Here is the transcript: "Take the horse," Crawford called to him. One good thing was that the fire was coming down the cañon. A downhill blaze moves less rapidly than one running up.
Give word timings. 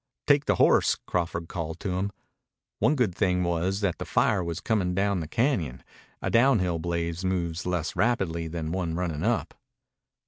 "Take 0.25 0.45
the 0.45 0.55
horse," 0.55 0.97
Crawford 1.05 1.47
called 1.47 1.79
to 1.81 1.91
him. 1.91 2.11
One 2.79 2.95
good 2.95 3.13
thing 3.13 3.43
was 3.43 3.81
that 3.81 3.99
the 3.99 4.03
fire 4.05 4.43
was 4.43 4.59
coming 4.59 4.95
down 4.95 5.19
the 5.19 5.27
cañon. 5.27 5.81
A 6.23 6.31
downhill 6.31 6.79
blaze 6.79 7.23
moves 7.23 7.67
less 7.67 7.95
rapidly 7.95 8.47
than 8.47 8.71
one 8.71 8.95
running 8.95 9.21
up. 9.21 9.53